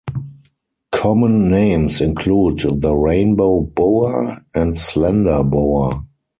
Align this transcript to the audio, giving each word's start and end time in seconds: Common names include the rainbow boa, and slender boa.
Common 0.91 1.51
names 1.51 2.01
include 2.01 2.81
the 2.81 2.91
rainbow 2.95 3.59
boa, 3.61 4.43
and 4.55 4.75
slender 4.75 5.43
boa. 5.43 6.07